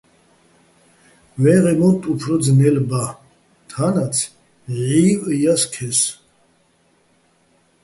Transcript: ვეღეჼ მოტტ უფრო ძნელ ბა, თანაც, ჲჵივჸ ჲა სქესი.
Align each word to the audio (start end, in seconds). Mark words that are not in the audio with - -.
ვეღეჼ 1.41 1.73
მოტტ 1.81 2.01
უფრო 2.13 2.35
ძნელ 2.45 2.77
ბა, 2.89 3.03
თანაც, 3.73 4.15
ჲჵივჸ 4.79 5.25
ჲა 5.41 5.55
სქესი. 5.61 6.09